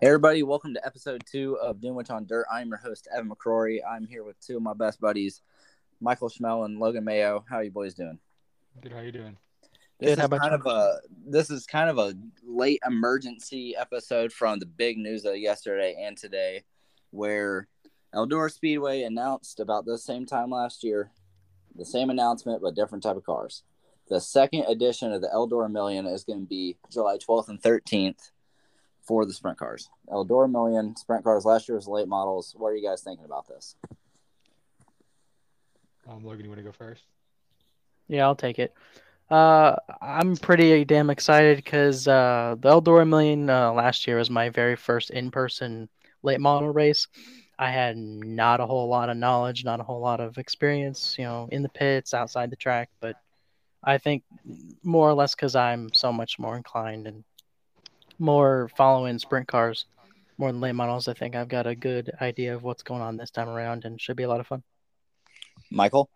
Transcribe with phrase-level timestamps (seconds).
[0.00, 2.46] Hey everybody, welcome to episode two of Dunewich on Dirt.
[2.52, 3.80] I'm your host, Evan McCrory.
[3.84, 5.42] I'm here with two of my best buddies,
[6.00, 7.44] Michael Schmel and Logan Mayo.
[7.50, 8.20] How are you boys doing?
[8.80, 8.92] Good.
[8.92, 9.36] How you doing?
[9.98, 10.58] This Good, how is about kind you?
[10.58, 12.14] of a this is kind of a
[12.46, 16.62] late emergency episode from the big news of yesterday and today,
[17.10, 17.66] where
[18.14, 21.10] Eldora Speedway announced about the same time last year,
[21.74, 23.64] the same announcement but different type of cars.
[24.08, 28.30] The second edition of the Eldora Million is going to be July 12th and 13th
[29.08, 29.88] for the sprint cars.
[30.08, 32.54] Eldora Million sprint cars last year's late models.
[32.56, 33.74] What are you guys thinking about this?
[36.06, 37.02] Um, Logan, you want to go first?
[38.06, 38.74] Yeah, I'll take it.
[39.30, 44.50] Uh, I'm pretty damn excited because uh, the Eldora Million uh, last year was my
[44.50, 45.88] very first in-person
[46.22, 47.08] late model race.
[47.58, 51.24] I had not a whole lot of knowledge, not a whole lot of experience, you
[51.24, 53.16] know, in the pits, outside the track, but
[53.82, 54.22] I think
[54.82, 57.24] more or less because I'm so much more inclined and
[58.18, 59.86] more following sprint cars
[60.38, 61.08] more than late models.
[61.08, 64.00] I think I've got a good idea of what's going on this time around and
[64.00, 64.62] should be a lot of fun.
[65.70, 66.08] Michael?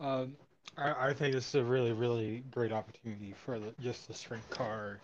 [0.00, 0.36] Um,
[0.76, 4.48] I, I think this is a really, really great opportunity for the, just the sprint
[4.50, 4.98] car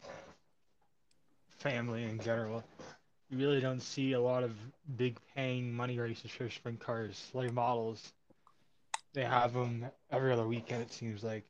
[1.58, 2.64] family in general.
[3.30, 4.52] You really don't see a lot of
[4.96, 8.12] big paying money races for sprint cars, late models.
[9.12, 11.44] They have them every other weekend, it seems like.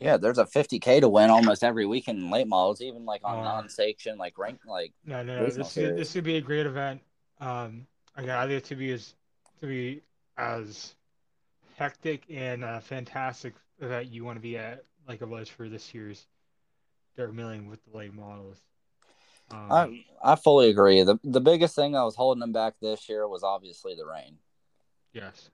[0.00, 3.42] Yeah, there's a 50k to win almost every weekend in late models, even like on
[3.42, 5.46] non-sanctioned, like rank, like No, no, no.
[5.46, 7.00] This could, this could be a great event.
[7.40, 7.86] Um,
[8.16, 9.14] again, I think to be as
[9.60, 10.02] to be
[10.36, 10.94] as
[11.76, 15.94] hectic and uh, fantastic event you want to be at, like it was for this
[15.94, 16.26] year's
[17.16, 18.60] Dirt Million with the late models.
[19.50, 21.02] Um, I I fully agree.
[21.02, 24.38] the The biggest thing that was holding them back this year was obviously the rain.
[25.12, 25.50] yes.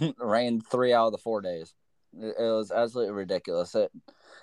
[0.18, 1.74] rain three out of the four days.
[2.20, 3.74] It, was absolutely ridiculous.
[3.74, 3.90] It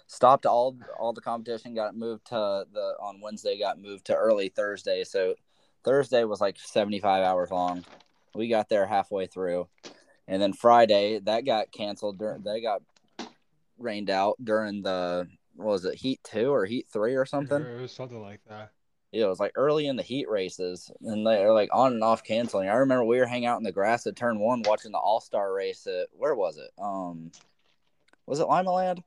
[0.07, 1.75] stopped all all the competition.
[1.75, 3.57] Got moved to the on Wednesday.
[3.57, 5.03] Got moved to early Thursday.
[5.03, 5.35] So
[5.83, 7.85] Thursday was like seventy five hours long.
[8.35, 9.67] We got there halfway through,
[10.27, 12.19] and then Friday that got canceled.
[12.19, 12.81] During they got
[13.77, 17.61] rained out during the what was it heat two or heat three or something.
[17.61, 18.71] It was something like that.
[19.11, 22.03] Yeah, it was like early in the heat races, and they are like on and
[22.03, 22.67] off canceling.
[22.67, 25.21] I remember we were hanging out in the grass at turn one watching the All
[25.21, 26.71] Star race at where was it?
[26.79, 27.31] Um,
[28.25, 29.03] was it Limaland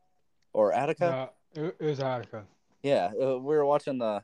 [0.53, 1.31] or Attica?
[1.54, 2.44] No, it, was Attica.
[2.82, 4.22] Yeah, uh, we were watching the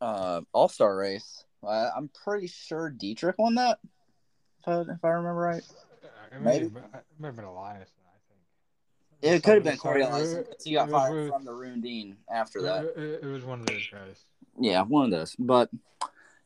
[0.00, 1.44] uh, All Star race.
[1.66, 3.78] I, I'm pretty sure Dietrich won that,
[4.60, 5.62] if I, if I remember right.
[6.32, 6.68] It Maybe.
[6.68, 8.18] may, it may have been Elias, I
[9.30, 9.34] think.
[9.36, 12.60] It could have been Corey it- He got it was- fired from the Rundine after
[12.62, 12.84] that.
[12.96, 14.24] It- it was one of those guys.
[14.60, 15.34] Yeah, one of those.
[15.38, 15.70] But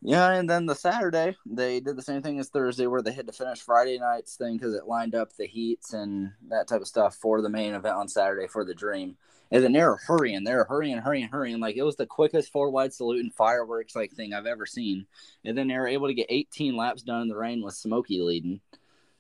[0.01, 3.27] yeah, and then the Saturday they did the same thing as Thursday, where they had
[3.27, 6.87] to finish Friday night's thing because it lined up the heats and that type of
[6.87, 9.17] stuff for the main event on Saturday for the Dream.
[9.51, 11.59] And then they were hurrying, they were hurrying, hurrying, hurrying.
[11.59, 15.07] Like it was the quickest four wide salute and fireworks like thing I've ever seen.
[15.45, 18.21] And then they were able to get 18 laps done in the rain with Smokey
[18.21, 18.61] leading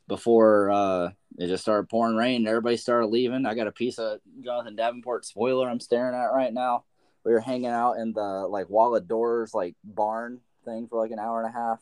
[0.06, 2.37] before uh, it just started pouring rain.
[2.37, 3.47] and Everybody started leaving.
[3.47, 6.84] I got a piece of Jonathan Davenport spoiler I'm staring at right now
[7.25, 11.11] we were hanging out in the like wall of doors like barn thing for like
[11.11, 11.81] an hour and a half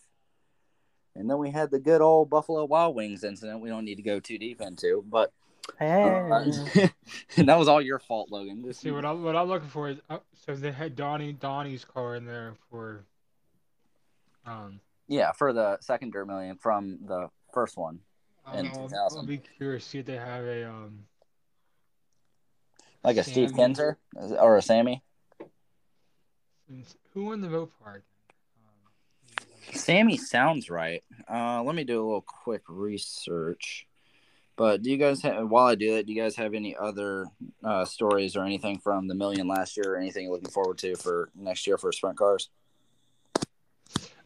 [1.14, 4.02] and then we had the good old buffalo wild wings incident we don't need to
[4.02, 5.32] go too deep into but
[5.80, 6.44] uh,
[7.36, 9.88] and that was all your fault logan Just- See what I'm what I'm looking for
[9.88, 13.04] is uh, so they had Donnie Donnie's car in there for
[14.46, 18.00] um yeah for the second dirt million from the first one
[18.54, 19.18] In I'll, 2000.
[19.18, 21.00] I'll be curious see if they have a um
[23.02, 23.74] like a steve Sammy.
[23.74, 25.02] Kinser or a sammy
[27.12, 27.96] who won the vote for it?
[27.96, 28.15] Um,
[29.72, 31.02] sammy sounds right.
[31.30, 33.86] Uh let me do a little quick research.
[34.56, 37.26] But do you guys have while i do that do you guys have any other
[37.64, 40.96] uh stories or anything from the million last year or anything you're looking forward to
[40.96, 42.48] for next year for sprint cars?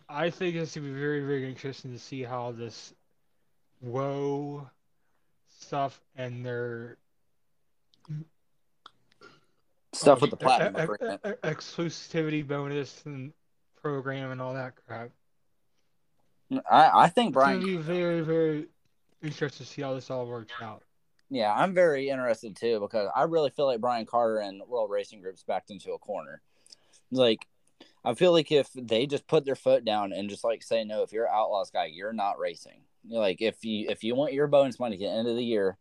[0.09, 2.95] I think it's gonna be very very interesting to see how this
[3.81, 4.69] woe
[5.59, 6.97] stuff and their
[9.93, 13.33] stuff with the e- platinum e- e- exclusivity bonus and
[13.81, 15.11] program and all that crap.
[16.71, 17.61] I, I think It's Brian.
[17.65, 18.67] be very very
[19.23, 20.83] interested to see how this all works out.
[21.29, 25.21] Yeah, I'm very interested too because I really feel like Brian Carter and World Racing
[25.21, 26.43] Group's backed into a corner.
[27.13, 27.47] Like,
[28.05, 31.03] I feel like if they just put their foot down and just like say no,
[31.03, 32.83] if you're an Outlaws guy, you're not racing.
[33.09, 35.79] Like if you if you want your bonus money at the end of the year,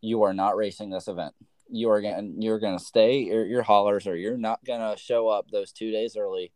[0.00, 1.34] you are not racing this event.
[1.68, 5.50] You are gonna you're gonna stay your your haulers or you're not gonna show up
[5.50, 6.52] those two days early,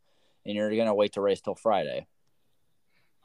[0.46, 2.06] and you're gonna wait to race till Friday.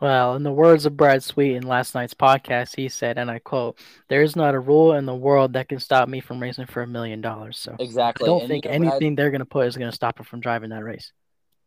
[0.04, 3.40] Well, in the words of Brad Sweet in last night's podcast, he said, and I
[3.40, 3.80] quote,
[4.10, 6.82] There is not a rule in the world that can stop me from racing for
[6.82, 7.58] a million dollars.
[7.58, 8.26] So exactly.
[8.28, 9.96] I don't And think you know, Brad- anything they're going to put is going to
[9.96, 11.14] stop her from driving that race.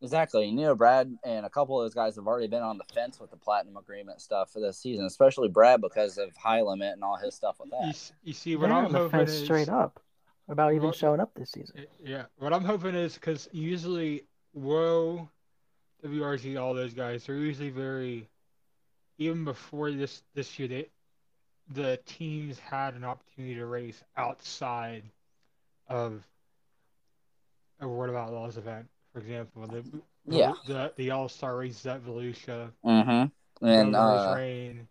[0.03, 0.45] Exactly.
[0.49, 3.19] You know, Brad and a couple of those guys have already been on the fence
[3.19, 7.03] with the platinum agreement stuff for this season, especially Brad because of high limit and
[7.03, 7.89] all his stuff with that.
[7.89, 9.99] s- you see what They're I'm the hoping fence is straight up
[10.47, 11.87] about even Well- showing up this season.
[12.05, 15.31] Yeah, what I'm hoping is because usually Woe,
[16.05, 18.29] WRG, all those guys, they're usually very.
[19.19, 20.87] Even before this this year, they
[21.71, 25.03] the teams had an opportunity to race outside
[25.89, 26.23] of
[27.81, 28.89] a World of Outlaws event.
[29.13, 29.85] For example, the
[30.27, 30.53] Yeah.
[30.67, 33.67] the the All Star races at Volusia, Mm-hmm.
[33.67, 34.87] And uh, Reign,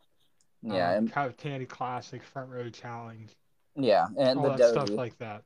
[0.63, 3.30] yeah, um, and, Capitani Classic, Front Row Challenge,
[3.75, 4.72] yeah, and all the that Doty.
[4.74, 5.44] stuff like that.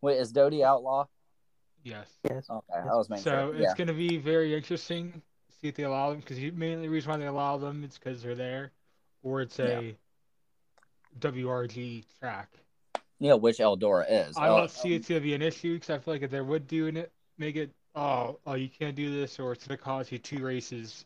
[0.00, 1.06] Wait, is Doty outlaw?
[1.88, 2.18] Yes.
[2.28, 2.50] Yes.
[2.50, 3.54] Okay, I was making So sure.
[3.54, 6.82] it's Yeah, going to be very interesting to see if they allow them because mainly
[6.86, 8.72] the reason why they allow them is because they're there,
[9.22, 9.96] or it's a
[11.18, 12.50] WRG track.
[13.18, 13.34] yeah.
[13.34, 14.36] Which Eldora is?
[14.36, 16.40] I don't uh, see it to be an issue because I feel like if they
[16.40, 19.82] would do it, make it oh oh you can't do this or it's going to
[19.84, 21.04] cost you two races.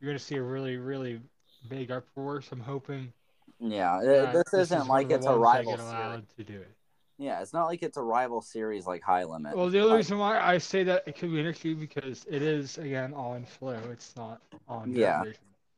[0.00, 1.20] You're going to see a really really
[1.68, 2.42] big uproar.
[2.42, 3.12] So I'm hoping
[3.60, 6.26] Yeah, this this isn't is like it's a ones rival series.
[6.36, 6.74] to do it.
[7.18, 9.56] Yeah, it's not like it's a rival series like High Limit.
[9.56, 12.26] Well, the other Like, reason why I say that it could be an issue because
[12.28, 13.78] it is again on Flo.
[13.90, 15.24] It's not on Yeah.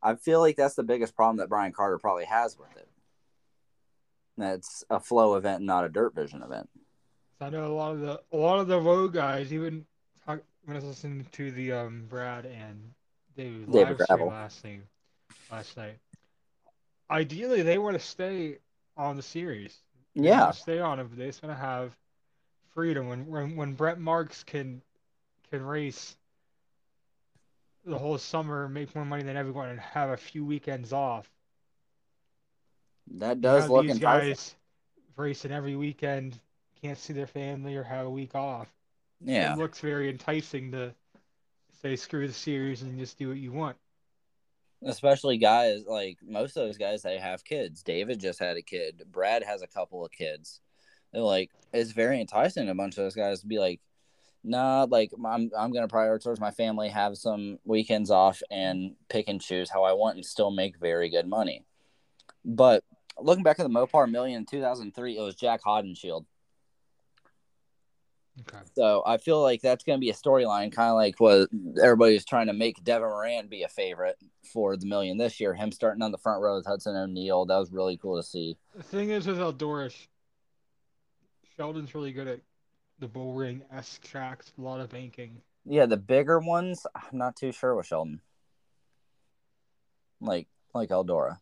[0.02, 2.88] I feel like that's the biggest problem that Brian Carter probably has with it.
[4.36, 6.68] That's a Flo event, not a dirt vision event.
[7.40, 9.86] I know a lot of the a lot of the road guys, even
[10.26, 12.94] talk, when I was listening to the um Brad and
[13.36, 14.82] David, David live last thing
[15.50, 15.98] last night.
[17.10, 18.58] Ideally, they want to stay
[18.96, 19.78] on the series.
[20.18, 21.04] Yeah, stay on it.
[21.04, 21.96] But they just want to have
[22.74, 23.08] freedom.
[23.08, 24.82] When when when Brent Marks can
[25.50, 26.16] can race
[27.84, 31.30] the whole summer, make more money than everyone, and have a few weekends off.
[33.16, 34.00] that does look these enticing.
[34.00, 34.56] guys
[35.16, 36.38] racing every weekend,
[36.82, 38.68] can't see their family or have a week off.
[39.20, 40.94] Yeah, It looks very enticing to
[41.82, 43.76] say screw the series and just do what you want.
[44.82, 47.82] Especially guys like most of those guys they have kids.
[47.82, 49.02] David just had a kid.
[49.10, 50.60] Brad has a couple of kids.
[51.12, 53.80] They're like it's very enticing to a bunch of those guys to be like,
[54.44, 59.40] nah, like I'm I'm gonna prioritize my family, have some weekends off, and pick and
[59.40, 61.64] choose how I want, and still make very good money.
[62.44, 62.84] But
[63.18, 66.24] looking back at the Mopar Million in 2003, it was Jac Haudenschild.
[68.40, 68.62] Okay.
[68.74, 71.48] So I feel like that's going to be a storyline, kind of like what
[71.82, 74.16] everybody was trying to make Devin Moran be a favorite
[74.52, 75.54] for the million this year.
[75.54, 78.56] Him starting on the front row with Hudson O'Neal, that was really cool to see.
[78.76, 79.92] The thing is with Eldora,
[81.56, 82.40] Sheldon's really good at
[83.00, 85.40] the bull ring esque tracks, a lot of banking.
[85.64, 88.20] Yeah, the bigger ones, I'm not too sure with Sheldon.
[90.20, 91.38] Like like Eldora.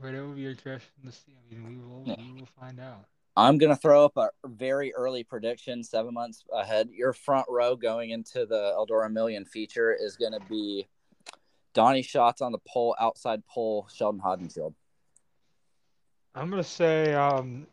[0.00, 1.32] But it will be interesting to see.
[1.32, 2.16] I mean, we will Yeah.
[2.18, 3.06] we will find out.
[3.36, 6.88] I'm gonna throw up a very early prediction, seven months ahead.
[6.90, 10.88] Your front row going into the Eldora Million feature is gonna be
[11.74, 14.72] Donny Schatz on the pole, outside pole, Sheldon Haudenschild.
[16.34, 17.66] I'm gonna say um,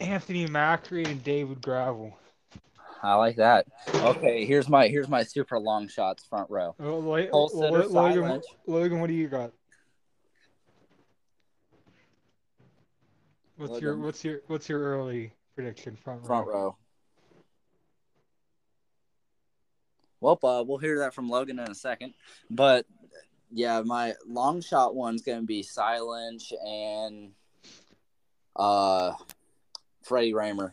[0.00, 2.18] Anthony Macri and David Gravel.
[3.02, 3.66] I like that.
[3.94, 6.74] Okay, here's my here's my super long shots front row.
[7.32, 8.42] Lo- sitter, Logan.
[8.66, 9.52] Logan, what do you got?
[13.58, 16.26] What's your what's your what's your early prediction front row?
[16.26, 16.76] Front row.
[20.20, 22.14] Well, uh, we'll hear that from Logan in a second.
[22.50, 22.86] But
[23.50, 27.32] yeah, my long shot one's gonna be Sye Lynch and
[28.54, 29.14] uh
[30.02, 30.72] Freddie Rahmer.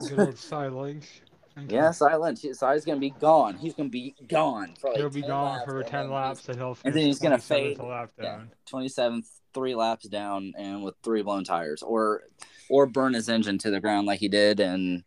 [0.00, 0.38] Good old
[0.72, 1.22] Lynch.
[1.56, 1.74] Okay.
[1.76, 2.44] Yeah, Silence.
[2.52, 3.56] Sye's gonna be gone.
[3.56, 6.76] He's gonna be gone for like He'll be gone laps, for 10 laps, and he'll
[6.84, 7.78] and then he's gonna 27th fade.
[7.78, 8.40] lap Yeah.
[8.66, 12.24] Twenty seventh, three laps down, and with three blown tires, or
[12.68, 14.58] or burn his engine to the ground like he did.
[14.58, 15.04] And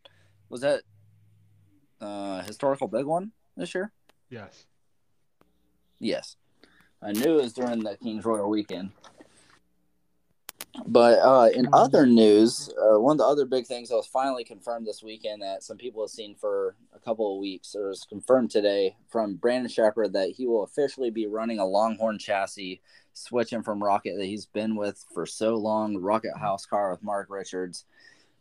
[0.48, 0.82] was that
[2.00, 3.92] uh historical big one this year?
[4.30, 4.64] Yes.
[6.00, 6.36] Yes.
[7.02, 8.90] I knew it was during the Kings Royal weekend.
[10.86, 14.44] But uh, in other news, uh, one of the other big things that was finally
[14.44, 18.06] confirmed this weekend that some people have seen for a couple of weeks, or was
[18.08, 22.80] confirmed today from Brandon Sheppard that he will officially be running a Longhorn chassis,
[23.12, 27.28] switching from Rocket that he's been with for so long, Rocket House car with Mark
[27.30, 27.84] Richards.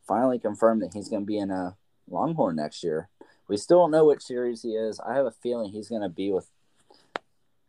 [0.08, 1.76] Finally confirmed that he's going to be in a
[2.10, 3.10] Longhorn next year.
[3.48, 5.00] We still don't know which series he is.
[5.00, 6.50] I have a feeling he's going to be with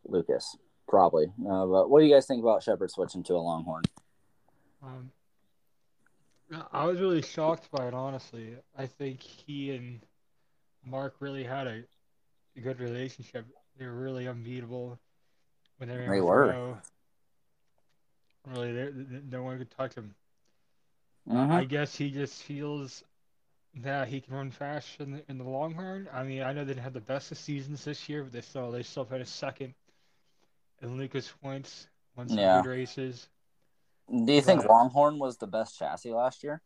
[0.06, 0.56] Lucas,
[0.88, 1.26] probably.
[1.26, 3.84] Uh, but what do you guys think about Sheppard switching to a Longhorn?
[4.82, 5.10] Um,
[6.72, 8.56] I was really shocked by it, honestly.
[8.76, 10.00] I think he and
[10.84, 11.82] Mark really had a,
[12.56, 13.44] a good relationship.
[13.78, 14.98] They were really unbeatable
[15.76, 16.04] when they were.
[16.14, 16.78] They were.
[18.46, 20.14] Really, they- they- no one could touch him.
[21.28, 21.50] Mhm.
[21.50, 23.04] I guess he just feels
[23.74, 26.08] that he can run fast in the, in the Longhorn.
[26.10, 28.40] I mean, I know they didn't have the best of seasons this year, but they
[28.40, 29.74] still they still finished second
[30.80, 32.62] and Lucas points, won some Yeah.
[32.62, 33.28] good races.
[34.10, 36.62] Do you think Longhorn was the best chassis last year?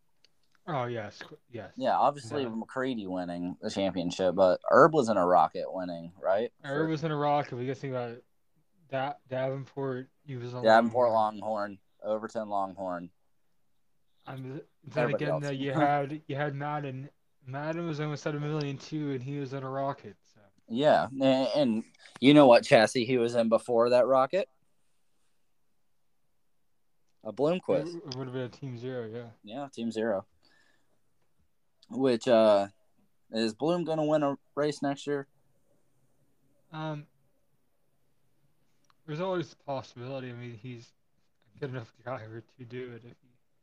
[0.67, 1.19] Oh yes,
[1.51, 1.73] yes.
[1.77, 2.49] Yeah, obviously Yeah.
[2.51, 6.53] McCreadie winning the championship, but Herb was in a rocket winning, right?
[6.63, 7.57] Herb was in a rocket.
[7.57, 8.25] We get to think about it,
[8.89, 11.41] da- Davenport, he was on Davenport Longhorn.
[11.41, 13.11] Longhorn, Overton Longhorn.
[14.25, 14.61] I'm, then
[14.97, 15.43] Everybody again, else.
[15.43, 17.11] though, you had you had Madden.
[17.45, 20.15] Madden was almost at a million too, and he was in a rocket.
[20.33, 21.85] So Yeah, and, and
[22.21, 24.49] you know what chassis he was in before that rocket?
[27.25, 27.97] A Bloomquist.
[27.97, 29.29] it would have been a Team Zero, yeah.
[29.45, 30.27] Yeah, Team Zero.
[31.91, 32.69] Which uh
[33.33, 35.27] is Bloom gonna win a race next year?
[36.73, 37.07] Um,
[39.07, 40.31] there's always the possibility.
[40.31, 40.91] I mean, he's
[41.55, 43.03] a good enough driver to do it.
[43.05, 43.15] If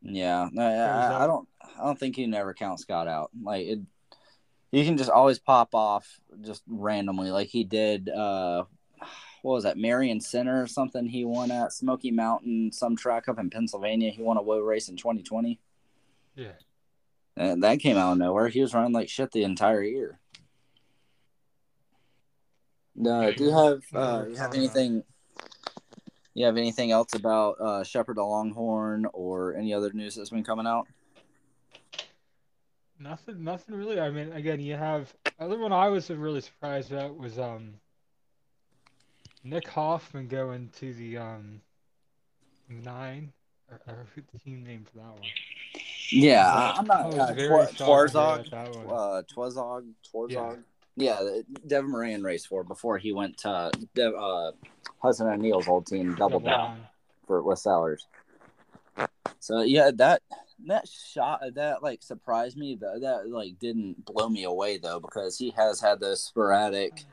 [0.01, 1.47] he, Yeah, I, I, I don't.
[1.61, 3.31] I don't think you never count Scott out.
[3.41, 3.79] Like it,
[4.71, 6.07] you can just always pop off
[6.41, 8.09] just randomly, like he did.
[8.09, 8.65] Uh,
[9.41, 9.77] what was that?
[9.77, 11.05] Marion Center or something?
[11.05, 14.11] He won at Smoky Mountain, some track up in Pennsylvania.
[14.11, 15.59] He won a woe race in 2020,
[16.35, 16.47] yeah.
[17.37, 18.49] and that came out of nowhere.
[18.49, 20.19] He was running like shit the entire year.
[22.99, 25.03] Uh, do you have uh, you have anything?
[26.33, 30.43] You have anything else about uh, Sheppard the Longhorn or any other news that's been
[30.43, 30.87] coming out?
[32.99, 33.99] Nothing, nothing really.
[33.99, 37.75] I mean, again, you have other one I was really surprised about was um
[39.43, 41.61] Nick Hoffman going to the um
[42.67, 43.31] nine
[43.71, 45.29] or, or the team name for that one.
[46.11, 47.13] Yeah, I'm not.
[47.13, 48.53] Uh, very Twar- shocked to hear Twarzog,
[48.91, 50.59] uh, Twazog, Twarzog.
[50.95, 54.51] Yeah, the Devin Moran raced for before he went to Dev, uh,
[55.01, 56.81] Hudson O'Neal's old team, double down
[57.25, 58.07] for with Sellers.
[59.39, 60.21] So yeah, that
[60.67, 62.75] that shot that like surprised me.
[62.75, 67.05] That that like didn't blow me away though because he has had those sporadic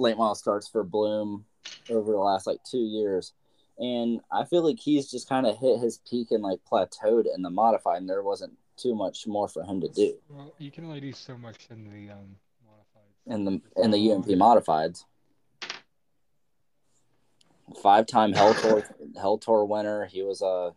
[0.00, 1.44] late model starts for Bloom
[1.88, 3.32] over the last like two years.
[3.78, 7.42] And I feel like he's just kind of hit his peak and like plateaued in
[7.42, 10.84] the modified, and there wasn't too much more for him to do Well, you can
[10.86, 13.12] only do so much in the um modified.
[13.26, 15.04] in the in the UMP modifieds.
[17.82, 18.84] Five time Hell Tour
[19.16, 20.06] Hell Tour winner.
[20.06, 20.74] He was a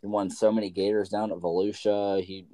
[0.00, 2.22] he won so many Gators down at Volusia.
[2.24, 2.46] He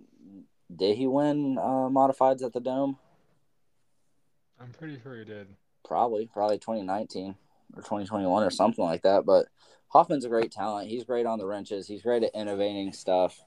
[0.75, 2.99] did he win uh, modifieds at the Dome?
[4.61, 5.49] I'm pretty sure he did.
[5.87, 7.37] Probably, probably 2019
[7.75, 9.25] or 2021 or something like that.
[9.25, 9.47] But
[9.89, 10.89] Hoffman's a great talent.
[10.89, 11.87] He's great on the wrenches.
[11.87, 13.41] He's great at innovating stuff.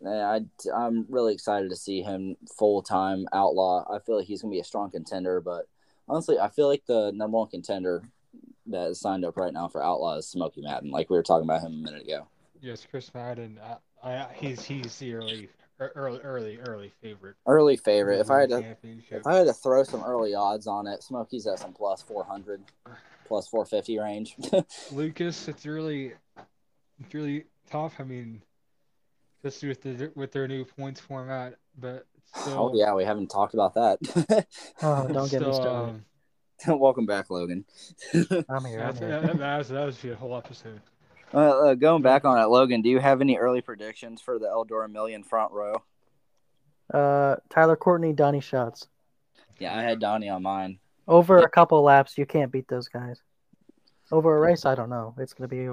[0.00, 0.40] And I,
[0.74, 3.84] I'm really excited to see him full time outlaw.
[3.92, 5.40] I feel like he's gonna be a strong contender.
[5.40, 5.66] But
[6.08, 8.04] honestly, I feel like the number one contender
[8.66, 10.90] that is signed up right now for outlaw is Smokey Madden.
[10.90, 12.28] Like we were talking about him a minute ago.
[12.60, 13.58] Yes, Chris Madden.
[14.02, 15.48] I, I, he's he's the early,
[15.80, 17.36] early, early, early favorite.
[17.46, 18.20] Early favorite.
[18.20, 21.46] If I had to, if I had to throw some early odds on it, Smokey's
[21.46, 22.62] at some plus 400,
[23.26, 24.36] plus 450 range.
[24.92, 26.12] Lucas, it's really,
[27.00, 27.94] it's really tough.
[27.98, 28.42] I mean,
[29.42, 33.54] just with the with their new points format, but still, oh yeah, we haven't talked
[33.54, 34.46] about that.
[34.82, 36.02] Oh, don't get me still, started.
[36.66, 37.64] um, Welcome back, Logan.
[38.14, 38.44] I'm here.
[38.48, 39.20] I'm that's, here.
[39.20, 40.80] that, that, was, that was a whole episode.
[41.32, 44.46] Uh, uh, going back on it, Logan, do you have any early predictions for the
[44.46, 45.82] Eldora Million front row?
[46.92, 48.88] Uh, Tyler Courtney, Donny Schatz.
[49.58, 50.78] Yeah, I had Donnie on mine.
[51.06, 53.20] Over a couple laps, you can't beat those guys.
[54.10, 55.14] Over a race, I don't know.
[55.18, 55.66] It's gonna be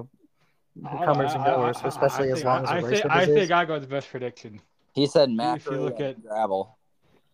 [0.83, 2.89] comers and I- I- goers, I- especially I as think- long as I, the I
[2.89, 4.61] race think, I think I got the best prediction.
[4.93, 5.37] He said you
[5.79, 6.77] look at- Gravel.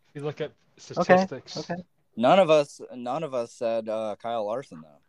[0.09, 0.55] If you look at Okay.
[1.03, 1.81] statistics, Okay.
[2.17, 4.99] None of us, none of us said uh, Kyle Larson though.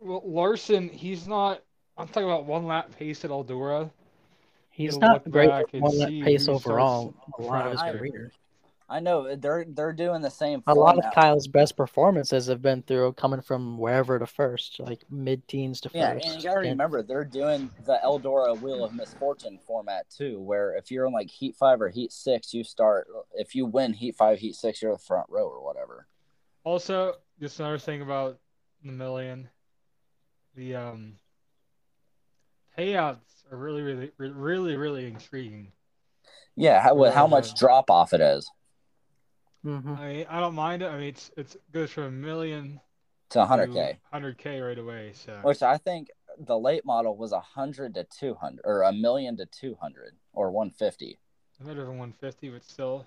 [0.00, 1.62] well, Larson, he's not.
[1.96, 3.90] I'm talking about one lap pace at Eldora.
[4.70, 7.14] He's You'll not look great back at and one lap pace overall.
[7.38, 7.98] A lot of his front.
[7.98, 8.32] career.
[8.88, 10.62] I know they're they're doing the same.
[10.66, 11.14] A lot of format.
[11.14, 15.90] Kyle's best performances have been through coming from wherever to first, like mid teens to
[15.94, 16.26] Yeah, first.
[16.26, 20.74] and you gotta And- remember they're doing the Eldora Wheel of Misfortune format too, where
[20.76, 23.08] if you're in like Heat Five or Heat Six, you start.
[23.34, 26.06] If you win Heat Five, Heat Six, you're the front row or whatever.
[26.64, 28.38] Also, just another thing about
[28.84, 29.48] the million,
[30.54, 31.18] the um
[32.76, 33.18] payouts
[33.50, 35.72] are really, really, really, really intriguing.
[36.56, 38.50] Yeah, how, Yeah, how much drop off it is
[39.64, 39.96] Mhm.
[39.98, 40.86] I mean, I don't mind it.
[40.86, 42.80] I mean, it's it's goes from a million
[43.30, 45.12] to 100k, hundred k right away.
[45.14, 49.36] So which I think the late model was a 100 to 200 or a million
[49.36, 51.18] to 200 or 150.
[51.60, 53.06] I'm better than 150, but still,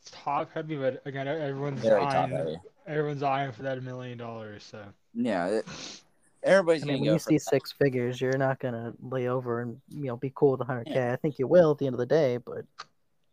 [0.00, 0.76] it's top heavy.
[0.76, 2.60] But again, everyone's Very top eyeing, heavy.
[2.86, 4.62] everyone's eyeing for that million dollars.
[4.62, 5.66] So Yeah, it,
[6.42, 7.40] everybody's I mean, gonna when go you see that.
[7.42, 11.12] six figures, you're not gonna lay over and you know be cool with 100k.
[11.12, 12.64] I think you will at the end of the day, but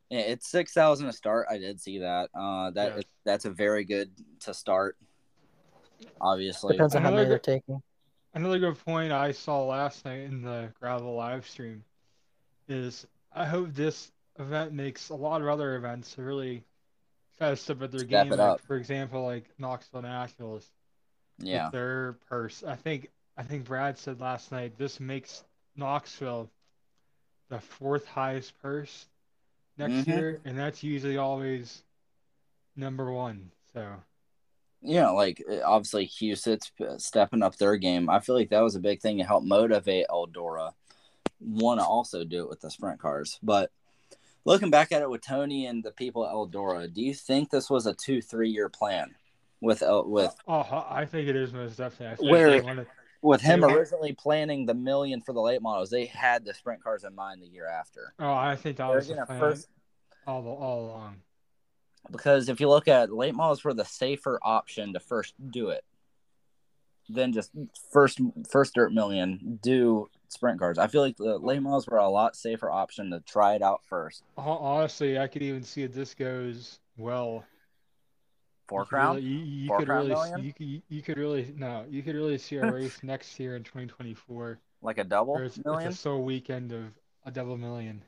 [0.10, 1.48] Yeah, it's six thousand to start.
[1.50, 2.30] I did see that.
[2.34, 3.02] Uh, that Yeah.
[3.26, 4.12] that's a very good
[4.42, 4.98] to start.
[6.22, 7.82] Obviously, Depends on how Another many they're taking.
[8.34, 11.84] Another good point I saw last night in the Gravel live stream
[12.68, 16.64] is I hope this event makes a lot of other events really
[17.38, 18.34] try to step up their Step game.
[18.34, 18.62] it Like, up.
[18.62, 20.70] for example, like Knoxville Nationals.
[21.40, 22.64] Yeah, their purse.
[22.64, 25.44] I think I think Brad said last night this makes
[25.76, 26.50] Knoxville
[27.50, 29.08] the fourth highest purse
[29.78, 30.08] next Mhm.
[30.08, 31.84] year, and that's usually always
[32.76, 33.52] number one.
[33.74, 33.96] So
[34.82, 35.10] yeah.
[35.10, 36.72] Like uh, obviously, Huset's
[37.04, 38.10] stepping up their game.
[38.10, 40.74] I feel like that was a big thing to help motivate Eldora.
[41.40, 43.72] Want to also do it with the sprint cars, but
[44.46, 47.70] looking back at it with Tony and the people at Eldora, do you think this
[47.70, 49.16] was a two three year plan
[49.62, 52.08] with El- with oh, I think it is most definitely.
[52.08, 52.88] I think Where- they wanted,
[53.22, 55.90] with him originally planning the million for the late models?
[55.90, 58.14] They had the sprint cars in mind the year after.
[58.20, 59.68] oh, I think that They're was the first
[60.26, 61.18] all all along.
[62.12, 65.84] because if you look at late models were the safer option to first do it
[67.12, 67.52] then just
[67.92, 72.08] first first dirt million do sprint cars i feel like the late models were a
[72.08, 76.14] lot safer option to try it out first Honestly, I could even see if this
[76.14, 77.44] goes well.
[78.70, 80.48] Four you crown Really, you, you Four could crown really, million?
[80.48, 83.64] you could, you could really, no, you could really see a race next year in
[83.64, 84.60] 2024.
[84.82, 86.94] like a double Where it's, it's a sole weekend of
[87.26, 88.04] a double million.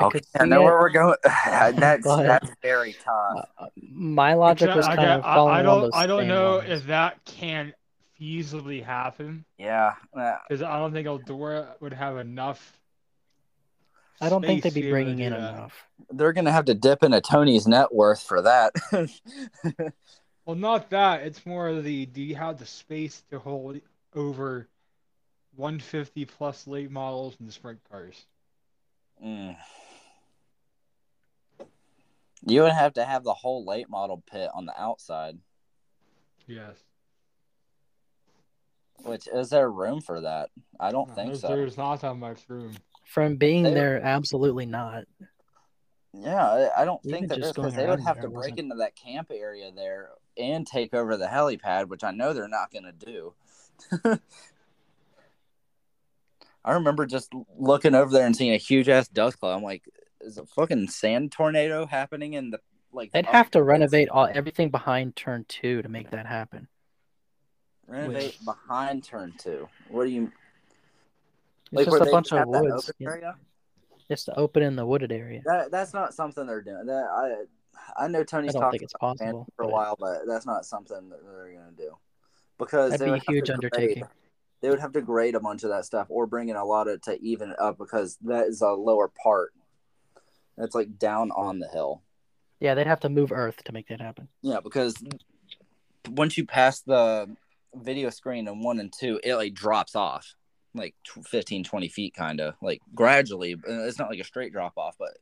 [0.00, 1.16] okay could i know see where we're going
[1.76, 5.62] that's that's very tough Uh, my logic was Except kind I, of I, following I
[5.62, 6.64] along don't, those I don't know lines.
[6.64, 7.74] if that can
[8.20, 12.78] feasibly happen yeah uh, because I don't think Eldora would have enough.
[14.20, 15.38] I don't think they'd be bringing in that.
[15.54, 15.88] enough.
[16.10, 18.72] they're gonna have to dip into tony's net worth for that
[20.46, 21.22] Well, not that.
[21.22, 23.80] It's more of the do you have the space to hold
[24.14, 24.68] over
[25.56, 28.26] 150 plus late models and the sprint cars?
[29.24, 29.56] Mm.
[32.46, 35.38] You would have to have the whole late model pit on the outside.
[36.46, 36.76] Yes.
[39.02, 40.50] Which is there room for that?
[40.78, 41.48] I don't No, think there's, so.
[41.48, 42.74] there's not that much room.
[43.04, 45.04] From being They- there, absolutely not.
[46.12, 48.76] Yeah, I- don't Even think that just because going they would have to break into
[48.76, 52.84] that camp area there and take over the helipad, which I know they're not going
[52.84, 53.34] to do.
[56.64, 59.56] I remember just looking over there and seeing a huge ass dust cloud.
[59.56, 59.82] I'm like,
[60.20, 62.60] is a fucking sand tornado happening in the
[62.92, 63.12] like?
[63.12, 66.68] They'd have to renovate all everything behind turn two to make that happen.
[67.86, 69.68] renovate behind turn two.
[69.88, 70.32] What do you?
[71.82, 72.90] It's where just a bunch of woods.
[72.98, 73.32] yeah.
[74.08, 75.40] Just to open in the wooded area.
[75.46, 76.86] That that's not something they're doing.
[76.86, 77.04] That
[77.96, 79.46] I I know Tony's don't talked think it's possible.
[79.56, 81.96] for a while, but that's not something that they're going to do
[82.58, 84.04] because That'd they be would a have to huge grade- undertaking.
[84.60, 86.88] They would have to grade a bunch of that stuff or bring in a lot
[86.88, 89.52] of to even it up because that is a lower part.
[90.56, 92.02] That's like down on the hill.
[92.60, 94.28] Yeah, they'd have to move Earth to make that happen.
[94.40, 94.94] Yeah, because
[96.10, 97.34] once you pass the
[97.74, 100.34] video screen in one and two, it like drops off
[100.74, 103.54] like tw- 15, 20 feet, kind of like gradually.
[103.54, 105.16] Uh, It's not like a straight drop off, but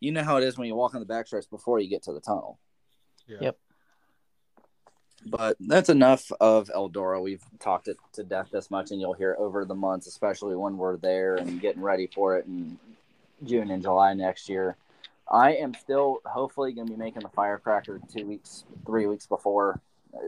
[0.00, 2.12] you know how it is when you walk on the backstretch before you get to
[2.12, 2.58] the tunnel.
[3.26, 3.38] Yeah.
[3.40, 3.58] Yep.
[5.26, 7.22] But that's enough of Eldora.
[7.22, 10.78] We've talked it to death this much, and you'll hear over the months, especially when
[10.78, 12.78] we're there and getting ready for it in
[13.44, 14.76] June and July next year.
[15.30, 19.80] I am still hopefully going to be making the Firecracker two weeks, three weeks before.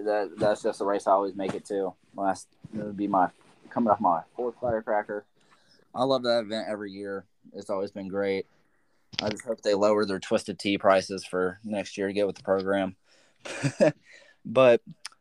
[0.04, 1.94] That that's just a race I always make it to.
[2.14, 3.30] Last it would be my
[3.72, 5.24] coming off my fourth Firecracker.
[5.94, 7.24] I love that event every year.
[7.54, 8.46] It's always been great.
[9.22, 12.36] I just hope they lower their Twisted Tea prices for next year to get with
[12.36, 12.96] the program.
[14.44, 14.80] but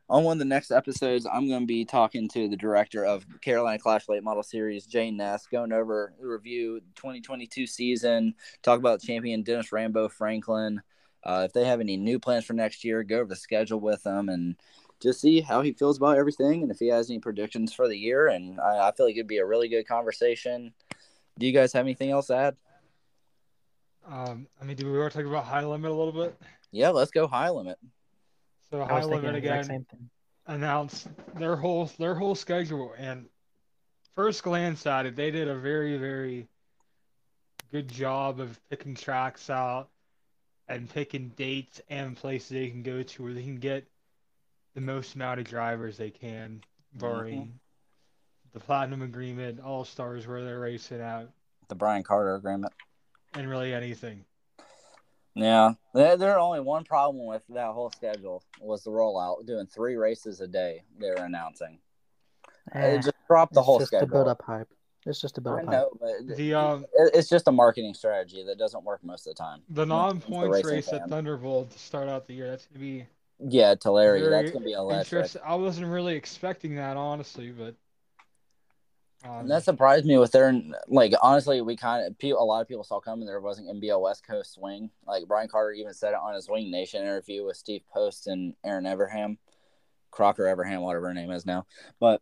[0.10, 3.26] on one of the next episodes, I'm going to be talking to the director of
[3.42, 9.02] Carolina Clash Late Model Series, Jane Ness, going over the review 2022 season, talk about
[9.02, 10.82] champion Dennis Rambo Franklin.
[11.24, 14.04] Uh, if they have any new plans for next year, go over the schedule with
[14.04, 14.56] them and
[15.02, 17.98] just see how he feels about everything and if he has any predictions for the
[17.98, 18.28] year.
[18.28, 20.74] And I, I feel like it'd be a really good conversation.
[21.40, 22.56] Do you guys have anything else to add?
[24.08, 26.40] Um, I mean, do we want to talk about high limit a little bit?
[26.72, 27.78] Yeah, let's go high limit.
[28.70, 30.10] So I high was thinking limit the exact again same thing.
[30.48, 33.26] announced their whole their whole schedule, and
[34.16, 36.48] first glance at it, they did a very very
[37.72, 39.90] good job of picking tracks out
[40.68, 43.86] and picking dates and places they can go to where they can get
[44.74, 46.62] the most amount of drivers they can,
[46.94, 47.60] barring
[48.54, 51.30] the platinum agreement, all stars where they're racing out,
[51.70, 52.74] The Brian Carter agreement.
[53.34, 54.26] and really anything.
[55.34, 59.96] Yeah, there, there only one problem with that whole schedule was the rollout, doing three
[59.96, 60.84] races a day.
[61.00, 61.80] They were announcing.
[62.74, 64.68] Eh, It just dropped the it's whole just to build up hype.
[65.06, 65.70] It's just a I build hype.
[65.72, 69.42] know, but The um it's just a marketing strategy that doesn't work most of the
[69.42, 69.62] time.
[69.70, 71.02] the non-points racing race fan.
[71.04, 72.50] at Thunderbowl to start out the year.
[72.50, 73.08] That's gonna be
[73.44, 75.32] Yeah, Tulare, that's gonna be electric.
[75.44, 77.76] I wasn't really expecting that honestly, but
[79.24, 82.84] um, that surprised me with their like honestly, we kind of a lot of people
[82.84, 84.90] saw coming there wasn't gonna be a West Coast swing.
[85.06, 88.56] Like Brian Carter even said it on his Wing Nation interview with Steve Post and
[88.64, 89.38] Erin Evernham,
[90.10, 91.66] Crocker Evernham, whatever her name is now,
[92.00, 92.22] but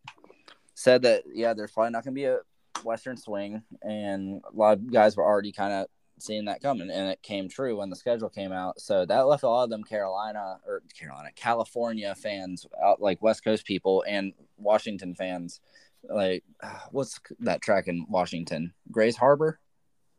[0.73, 2.39] said that yeah, there's probably not gonna be a
[2.83, 5.87] Western swing, and a lot of guys were already kind of
[6.21, 8.79] seeing that coming, and it came true when the schedule came out.
[8.79, 13.43] So that left a lot of them Carolina or Carolina, California fans out, like West
[13.43, 15.59] Coast people and Washington fans
[16.07, 16.43] like
[16.91, 18.73] what's that track in Washington?
[18.91, 19.59] Grays Harbor?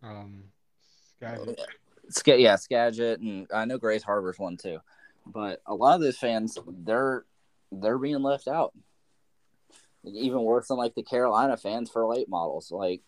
[0.02, 0.44] um,
[1.16, 1.60] Skagit.
[2.08, 4.78] Sk- yeah, Skagit and I know Grays Harbor's one too.
[5.26, 7.24] But a lot of those fans they're
[7.70, 8.72] they're being left out.
[10.04, 12.72] Even worse than like the Carolina fans for late models.
[12.72, 13.02] Like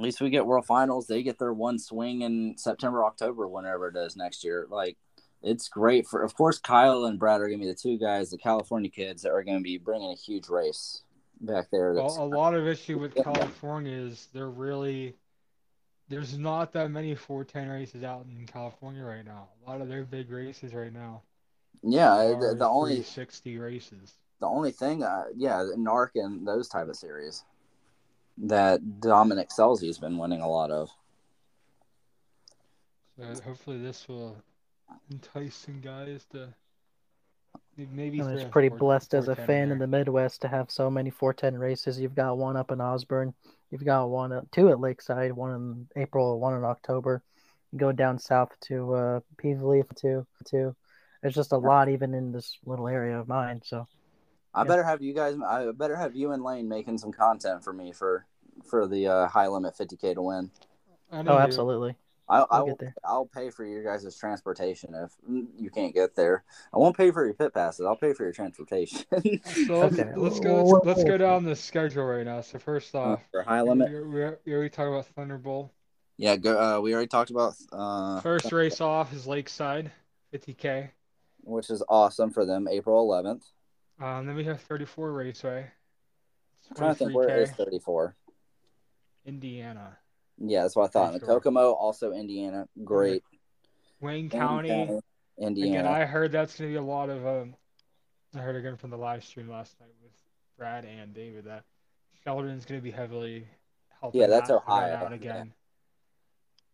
[0.00, 3.88] at least we get World Finals, they get their one swing in September, October, whenever
[3.88, 4.66] it is next year.
[4.70, 4.96] Like
[5.42, 8.38] it's great for of course Kyle and Brad are gonna be the two guys, the
[8.38, 11.02] California kids that are gonna be bringing a huge race
[11.42, 11.92] back there.
[11.92, 15.16] Well, a lot of issue with California is they're really
[16.08, 19.48] there's not that many 410 races out in California right now.
[19.66, 21.20] A lot of their big races right now.
[21.82, 24.14] yeah, the, the only 60 races.
[24.40, 27.44] the only thing, uh, yeah, NARC and those type of series
[28.42, 30.90] that Dominic Scelzi's been winning a lot of.
[33.18, 34.36] So hopefully this will
[35.10, 36.48] entice some guys to
[37.76, 38.20] maybe.
[38.20, 40.70] And throw it's pretty four- blessed as a 410 fan in the Midwest to have
[40.70, 42.00] so many 410 races.
[42.00, 43.34] You've got one up in Osborne.
[43.70, 45.54] You've got one, at, two at Lakeside, one
[45.94, 47.22] in April, one in October.
[47.72, 50.74] You go down south to uh, Pevely for two, two.
[51.22, 53.60] There's just a lot even in this little area of mine.
[53.64, 53.86] So
[54.54, 54.68] I Yeah.
[54.68, 55.36] better have you guys.
[55.46, 58.26] I better have you and Lane making some content for me for
[58.64, 60.50] for the uh, high limit 50k to win.
[61.12, 61.96] I oh, absolutely.
[62.28, 62.66] I, I We'll will.
[62.68, 62.94] get there.
[63.04, 65.12] I'll pay for your guys' transportation if
[65.58, 66.44] you can't get there.
[66.72, 67.84] I won't pay for your pit passes.
[67.84, 69.04] I'll pay for your transportation.
[69.66, 70.12] So let's, Okay.
[70.16, 70.62] let's go.
[70.62, 72.40] Let's, let's go down the schedule right now.
[72.40, 73.90] So first off, for high limit.
[73.90, 75.70] we, we, we already talked about Thunderbowl.
[76.16, 76.78] Yeah, go.
[76.78, 79.90] Uh, we already talked about uh, First race off is Lakeside,
[80.32, 80.90] 50k.
[81.42, 82.68] which is awesome for them.
[82.68, 83.42] April 11th.
[84.00, 85.70] Um, then we have 34 Raceway.
[86.70, 88.16] I'm trying to think where is 34.
[89.26, 89.98] Indiana.
[90.38, 91.12] Yeah, that's what I thought.
[91.12, 91.28] The Sure.
[91.40, 93.22] Kokomo, also Indiana, great.
[94.00, 94.70] Wayne Wayne County.
[94.70, 95.00] Again,
[95.38, 95.90] Indiana.
[95.90, 97.26] I heard that's going to be a lot of.
[97.26, 97.54] Um,
[98.34, 100.12] I heard again from the live stream last night with
[100.56, 101.64] Brad and David that
[102.24, 103.46] Sheldon's going to be heavily
[104.00, 104.20] helping.
[104.20, 105.52] Yeah, that's Ohio, Out again.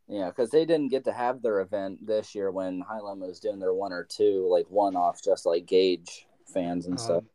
[0.06, 3.40] Yeah, because they didn't get to have their event this year when High Limit was
[3.40, 7.18] doing their one or two, like one off, just like Gage fans and stuff.
[7.18, 7.28] Um,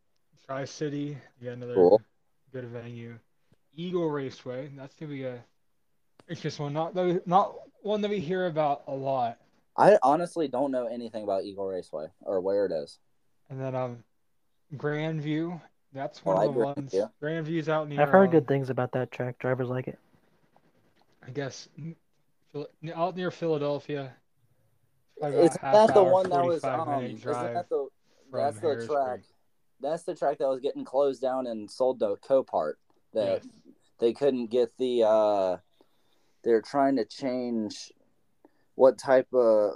[0.45, 2.01] Tri City, yeah, another Cool.
[2.51, 3.17] good venue.
[3.75, 5.43] Eagle Raceway, that's gonna be a
[6.27, 6.73] interesting one.
[6.73, 9.39] Not that- not one that we hear about a lot.
[9.77, 12.99] I honestly don't know anything about Eagle Raceway or where it is.
[13.49, 14.03] And then um,
[14.75, 15.59] Grandview,
[15.93, 16.93] that's Oh, one I of the agree, ones.
[16.93, 17.07] yeah.
[17.21, 18.01] Grandview's out near.
[18.01, 19.39] I've heard um, good things about that track.
[19.39, 19.99] Drivers like it.
[21.25, 21.69] I guess
[22.95, 24.13] out near Philadelphia.
[25.19, 27.03] Probably about Is a half that the one that was 45 um?
[27.05, 27.89] Isn't that the from
[28.39, 28.95] that's the Harrisburg.
[29.05, 29.19] track?
[29.79, 32.73] That's the track that was getting closed down and sold to Copart.
[33.13, 33.47] That Yes.
[33.99, 35.03] they couldn't get the.
[35.03, 35.57] uh
[36.43, 37.91] They're trying to change
[38.75, 39.73] what type of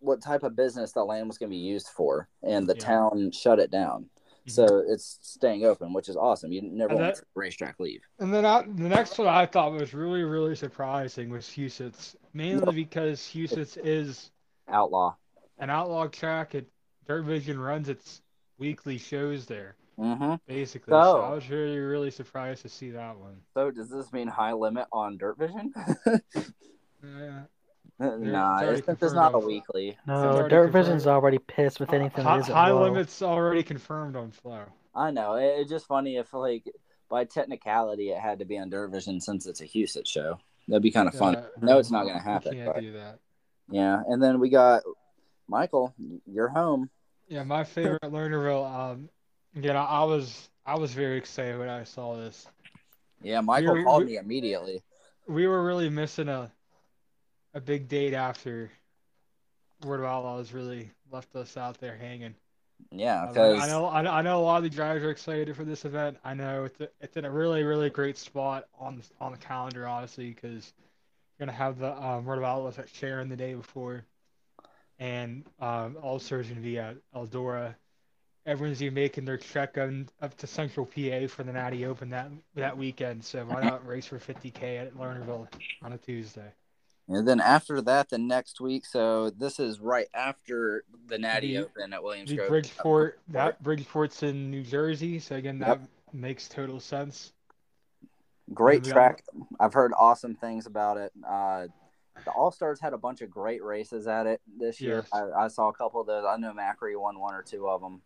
[0.00, 2.84] what type of business the land was going to be used for, and the Yeah.
[2.84, 4.08] town shut it down.
[4.46, 4.50] Mhm.
[4.50, 6.50] So it's staying open, which is awesome.
[6.50, 8.00] You never And want that- to racetrack leave.
[8.18, 12.74] And then I, the next one I thought was really, really surprising was Huset's, mainly
[12.74, 14.30] because Huset's is
[14.68, 15.14] Outlaw.
[15.58, 16.54] an outlaw track.
[16.54, 16.66] It
[17.06, 18.22] Dirt Vision runs its
[18.58, 20.34] weekly shows there, Mm-hmm.
[20.46, 20.92] basically.
[20.92, 23.36] So, So- I was really, really surprised to see that one.
[23.54, 25.72] So does this mean high limit on Dirt Vision?
[27.02, 27.42] Yeah.
[27.98, 29.96] nah, already it's, it's not a weekly.
[30.06, 30.72] No, already Dirt confirmed.
[30.72, 32.82] Vision's already pissed with anything High, that isn't high low.
[32.84, 34.64] limits already confirmed on Flo.
[34.94, 35.34] I know.
[35.34, 36.64] It, it's just funny if like
[37.08, 40.38] by technicality it had to be on Dirt Vision since it's a Huset's show.
[40.68, 41.34] That'd be kind of fun.
[41.34, 42.54] Yeah, no, it's not gonna happen.
[42.54, 43.18] Can't But do that.
[43.70, 44.82] yeah, and then we got
[45.50, 45.94] Michael.
[46.26, 46.88] You're home.
[47.28, 48.72] Yeah, my favorite Lernerville.
[48.72, 49.08] Um,
[49.56, 52.46] again, I, I was I was very excited when I saw this.
[53.22, 54.82] Yeah, Michael We- called we- me immediately.
[55.28, 56.50] we were really missing a
[57.52, 58.70] a big date after
[59.84, 62.34] World of Outlaws really left us out there hanging.
[62.92, 65.10] Yeah, I, because I know I know I know a lot of the drivers are
[65.10, 66.16] excited for this event.
[66.24, 69.38] I know it's a, it's in a really really great spot on the, on the
[69.38, 70.72] calendar honestly because
[71.38, 74.04] you're gonna have the um, World of Outlaws at Sharon the day before,
[75.00, 77.74] and um, also there's gonna be at Eldora,
[78.46, 82.10] everyone's gonna be making their trek on, up to Central PA for the Natty Open
[82.10, 83.24] that that weekend.
[83.24, 85.48] So why not race for 50k at Lernerville
[85.82, 86.52] on a Tuesday?
[87.08, 88.86] And then after that, the next week.
[88.86, 92.48] So this is right after the Natty The- Open at Williams Grove.
[92.48, 95.80] Bridgeport that Bridgeport's in New Jersey, so again that
[96.12, 97.32] makes total sense.
[98.52, 99.24] Great track.
[99.60, 101.12] I've heard awesome things about it.
[101.26, 101.68] Uh,
[102.24, 104.96] the All Stars had a bunch of great races at it this year.
[104.96, 105.08] Yes.
[105.12, 106.24] I, I saw a couple of those.
[106.26, 108.02] I know Macri won one or two of them.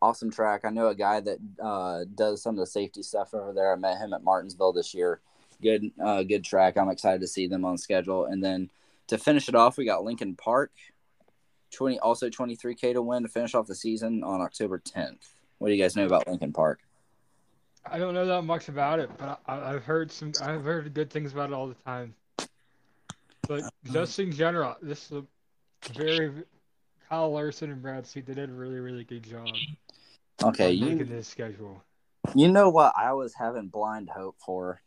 [0.00, 0.62] Awesome track.
[0.64, 3.72] I know a guy that uh, does some of the safety stuff over there.
[3.72, 5.20] I met him at Martinsville this year.
[5.62, 6.76] Good, uh, good track.
[6.76, 8.24] I'm excited to see them on schedule.
[8.24, 8.70] And then
[9.06, 10.72] to finish it off, we got Lincoln Park.
[11.70, 15.20] Twenty, also 23k to win to finish off the season on October 10th.
[15.58, 16.80] What do you guys know about Lincoln Park?
[17.84, 20.32] I don't know that much about it, but I, I've heard some.
[20.40, 22.14] I've heard good things about it all the time.
[23.48, 25.24] But uh, just in general, this is a
[25.94, 26.32] very
[27.08, 28.26] Kyle Larson and Brad Sweet.
[28.26, 29.48] They did a really, really good job
[30.42, 31.82] Okay, you making this schedule.
[32.34, 34.80] You know what I was having blind hope for?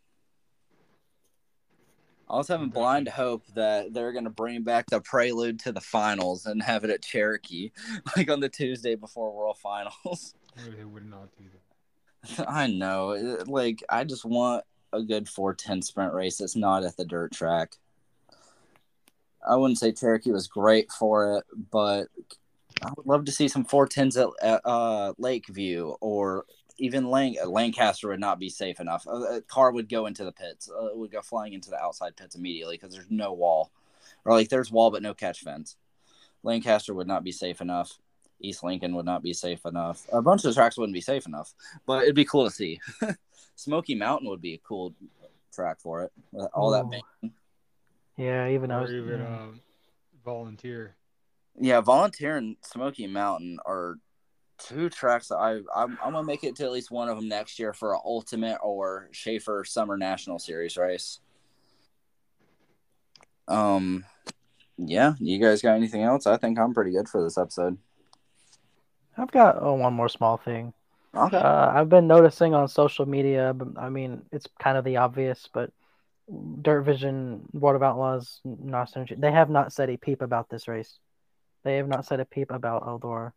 [2.30, 5.82] I was having blind hope that they're going to bring back the prelude to the
[5.82, 7.72] finals and have it at Cherokee,
[8.18, 10.34] like on the Tuesday before World Finals.
[10.78, 11.44] They would not do
[12.38, 12.50] that.
[12.50, 13.44] I know.
[13.46, 14.64] Like, I just want
[14.94, 17.76] a good 410 sprint race that's not at the dirt track.
[19.48, 22.08] I wouldn't say Cherokee was great for it, but
[22.82, 26.46] I would love to see some 410s at, at uh, Lakeview or
[26.78, 29.06] even Lang- Lancaster would not be safe enough.
[29.08, 31.80] A, a car would go into the pits, uh, it would go flying into the
[31.82, 33.72] outside pits immediately because there's no wall.
[34.26, 35.78] Or like there's wall but no catch fence.
[36.44, 37.98] Lancaster would not be safe enough.
[38.42, 40.06] East Lincoln would not be safe enough.
[40.12, 41.54] A bunch of tracks wouldn't be safe enough,
[41.86, 42.80] but it'd be cool to see.
[43.56, 44.94] Smoky Mountain would be a cool
[45.54, 46.12] track for it.
[46.32, 47.04] with All that.
[48.18, 48.26] Bang.
[48.26, 48.92] Yeah, even I was.
[48.92, 49.26] even yeah.
[49.26, 49.62] um,
[50.24, 50.96] volunteer.
[51.60, 53.98] Yeah, Volunteer and Smoky Mountain are
[54.58, 57.28] two tracks that I I'm, I'm gonna make it to at least one of them
[57.28, 61.20] next year for an Ultimate or Schaefer Summer National Series race.
[63.48, 64.06] Um,
[64.78, 66.28] yeah, you guys got anything else?
[66.28, 67.78] I think I'm pretty good for this episode.
[69.18, 70.74] I've got oh, one more small thing.
[71.16, 71.38] Okay.
[71.38, 73.56] Uh, I've been noticing on social media.
[73.78, 75.72] I mean, it's kind of the obvious, but
[76.62, 80.68] Dirt Vision, Board of Outlaws, NOS Energy, they have not said a peep about this
[80.68, 80.98] race.
[81.64, 83.32] They have not said a peep about Eldor.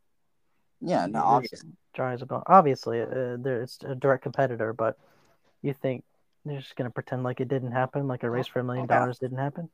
[0.80, 1.64] yeah, no, It's obvious.
[1.94, 2.42] dry as a.
[2.46, 4.98] Obviously, uh, there it's a direct competitor, but
[5.62, 6.04] you think
[6.44, 9.18] they're just gonna pretend like it didn't happen, like a race for a million dollars
[9.18, 9.68] didn't happen?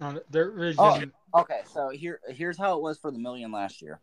[0.00, 1.12] Um, Dirt Vision.
[1.34, 1.40] Oh.
[1.40, 4.00] Okay, so here here's how it was for the million last year.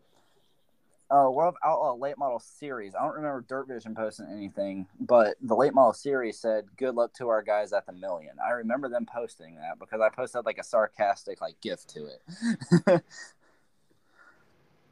[1.09, 2.93] Uh, World of Outlaw Late Model Series.
[2.93, 7.13] I don't remember Dirt Vision posting anything, but the Late Model Series said, "Good luck
[7.13, 8.35] to our guys at the million.
[8.45, 12.21] I remember them posting that because I posted like a sarcastic like gift to it.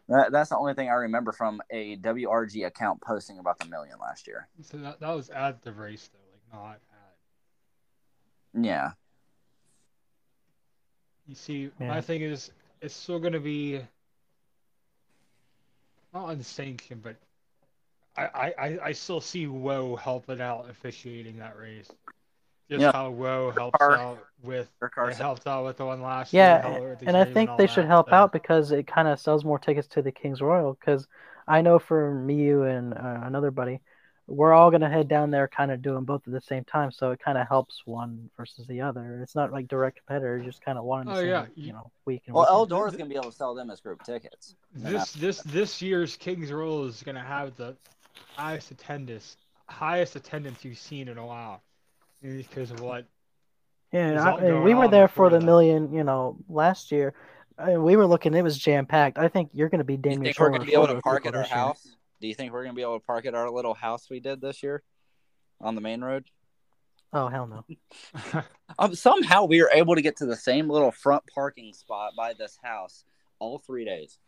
[0.07, 3.97] that, that's the only thing I remember from a WRG account posting about the million
[3.99, 4.47] last year.
[4.61, 8.63] So that, that was at the race though, like not at.
[8.63, 8.91] Yeah,
[11.27, 11.87] You see, Yeah.
[11.87, 12.51] my thing is,
[12.81, 13.81] it's still gonna be
[16.15, 17.15] not unsanctioned, but
[18.17, 21.91] I, I, I- I still see Woe helping out officiating that race.
[22.69, 22.91] Just Yeah.
[22.93, 26.33] how Woe helps Car- out with Their car it helped out with the one last
[26.33, 26.61] Yeah, year.
[26.79, 29.07] helped with and I think all they should that, help so- out because it kind
[29.07, 30.73] of sells more tickets to the King's Royal.
[30.73, 31.07] Because
[31.47, 33.81] I know for me, you, and uh, another buddy,
[34.27, 36.91] we're all gonna head down there, kind of doing both at the same time.
[36.91, 39.19] So it kind of helps one versus the other.
[39.21, 41.67] It's not like direct competitors, just kind of one in the Oh, same, yeah, you
[41.67, 42.23] you- know, week.
[42.25, 42.71] And well, weekend.
[42.71, 44.55] Eldor's gonna be able to sell them as group tickets.
[44.73, 47.75] This this this year's Kings Royal is gonna have the
[48.35, 51.61] highest attendance highest attendance you've seen in a while.
[52.21, 53.05] Because of what
[53.91, 55.45] Yeah, is I, all and we were there for the that.
[55.45, 57.13] million, you know, last year.
[57.57, 59.17] And we were looking; it was jam packed.
[59.17, 61.25] I think you're going to be Do you think we're gonna be able to park
[61.25, 61.94] at our house?
[62.21, 64.41] Do you think we're gonna be able to park at our little house we did
[64.41, 64.83] this year
[65.61, 66.25] on the main road?
[67.13, 68.43] Oh hell no!
[68.77, 72.33] Um, somehow we were able to get to the same little front parking spot by
[72.33, 73.05] this house
[73.39, 74.19] all three days.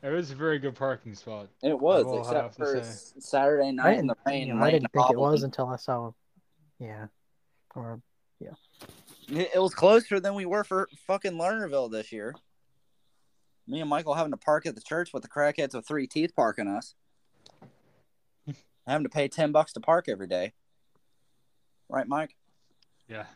[0.00, 1.48] it was a very good parking spot.
[1.60, 3.14] It was, except for say.
[3.18, 4.46] Saturday night in the rain.
[4.48, 6.12] you know, I didn't think it was until I saw.
[6.78, 7.06] Yeah,
[7.74, 8.00] or
[9.28, 12.34] It it was closer than we were for fucking Lernerville this year.
[13.66, 16.36] Me and Michael having to park at the church with the crackheads with three teeth
[16.36, 16.94] parking us.
[18.86, 20.52] Having to pay ten bucks to park every day.
[21.88, 22.34] Right, Mike?
[23.08, 23.26] Yeah.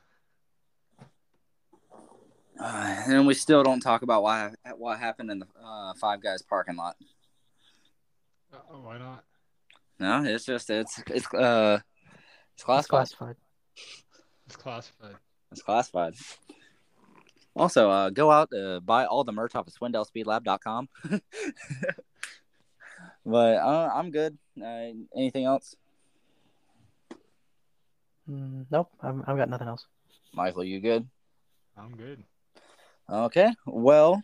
[2.61, 6.43] Uh, and we still don't talk about why what happened in the uh, Five Guys
[6.43, 6.97] parking lot.
[8.53, 9.25] Uh, why not?
[10.01, 11.85] No, it's just it's it's uh it's
[12.57, 13.09] it's classified.
[13.09, 13.37] classified.
[14.47, 15.17] It's classified.
[15.53, 16.15] It's classified.
[17.55, 20.89] Also, uh, go out uh, buy all the merch off of SwindellSpeedLab.com.
[23.29, 24.39] But uh, I'm good.
[24.59, 25.77] Uh, anything else?
[28.29, 29.87] Mm, nope, I'm, I've got nothing else.
[30.33, 31.07] Michael, you good?
[31.77, 32.25] I'm good.
[33.11, 33.53] Okay.
[33.67, 34.23] Well,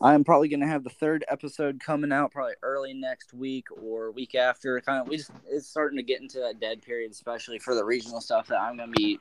[0.00, 4.36] I'm probably gonna have the third episode coming out probably early next week or week
[4.36, 4.80] after.
[4.80, 7.84] Kind of, we just it's starting to get into that dead period, especially for the
[7.84, 9.18] regional stuff that I'm gonna be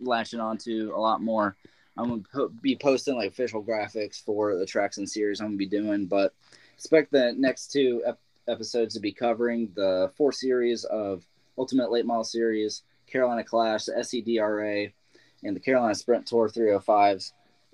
[0.00, 1.54] latching onto a lot more.
[1.98, 5.58] I'm gonna po- be posting like official graphics for the tracks and series I'm gonna
[5.58, 6.32] be doing, but
[6.76, 11.24] expect the next two ep- episodes to be covering the four series of
[11.58, 14.92] Ultimate Late Model Series, Carolina Clash, the SCDRA,
[15.42, 17.32] and the Carolina Sprint Tour 305s.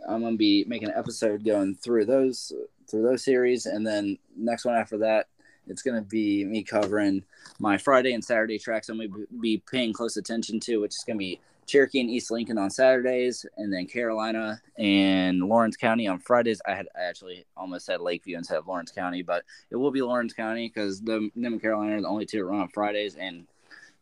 [0.09, 2.53] I'm gonna be making an episode going through those
[2.89, 5.29] through those series, and then next one after that,
[5.69, 7.25] it's gonna be me covering
[7.59, 8.89] my Friday and Saturday tracks.
[8.89, 12.59] I'm gonna be paying close attention to, which is gonna be Cherokee and East Lincoln
[12.59, 16.61] on Saturdays, and then Carolina and Lawrence County on Fridays.
[16.67, 20.03] I had I actually almost said Lakeview instead of Lawrence County, but it will be
[20.03, 23.15] Lawrence County because the them and Carolina are the only two that run on Fridays,
[23.15, 23.47] and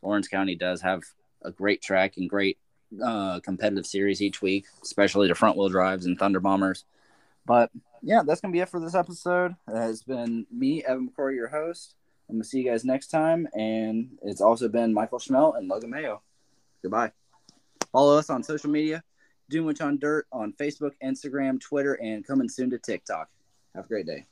[0.03, 1.03] Lawrence County does have
[1.43, 2.59] a great track and great
[3.05, 6.85] uh, competitive series each week, especially the front wheel drives and Thunder Bombers.
[7.47, 7.71] But
[8.03, 9.55] yeah, that's gonna be it for this episode.
[9.69, 11.95] It has been me, Evan McCoy, your host.
[12.29, 15.91] I'm gonna see you guys next time, and it's also been Michael Schmel and Logan
[15.91, 16.23] Mayo.
[16.83, 17.13] Goodbye.
[17.93, 19.03] Follow us on social media,
[19.51, 23.29] Dunewich on Dirt on Facebook, Instagram, Twitter, and coming soon to TikTok.
[23.75, 24.27] Have a great day.